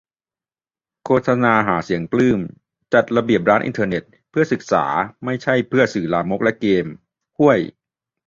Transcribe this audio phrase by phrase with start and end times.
[1.05, 2.39] โฆษณาหาเสียง-ปลื้ม
[2.93, 4.85] :"จัดระเบียบ ร้านอินเทอร์เน็ต เพื่อการศึกษา
[5.25, 6.93] ไม่ใช่เพื่อสื่อลามกและเกมส์"-
[7.37, 7.59] ฮ่วย!